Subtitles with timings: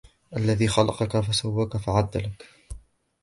[0.37, 2.45] الَّذِي خَلَقَكَ فَسَوَّاكَ فَعَدَلَكَ